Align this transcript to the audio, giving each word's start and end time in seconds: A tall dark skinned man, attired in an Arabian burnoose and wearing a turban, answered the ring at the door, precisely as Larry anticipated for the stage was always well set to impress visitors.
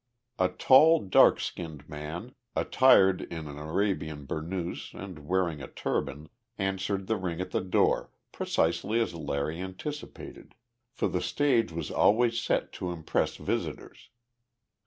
A 0.39 0.49
tall 0.49 1.01
dark 1.05 1.39
skinned 1.39 1.87
man, 1.87 2.33
attired 2.55 3.21
in 3.21 3.47
an 3.47 3.59
Arabian 3.59 4.25
burnoose 4.25 4.95
and 4.95 5.27
wearing 5.27 5.61
a 5.61 5.67
turban, 5.67 6.27
answered 6.57 7.05
the 7.05 7.17
ring 7.17 7.39
at 7.39 7.51
the 7.51 7.61
door, 7.61 8.09
precisely 8.31 8.99
as 8.99 9.13
Larry 9.13 9.59
anticipated 9.61 10.55
for 10.91 11.07
the 11.07 11.21
stage 11.21 11.71
was 11.71 11.91
always 11.91 12.31
well 12.33 12.57
set 12.61 12.71
to 12.73 12.91
impress 12.91 13.35
visitors. 13.35 14.09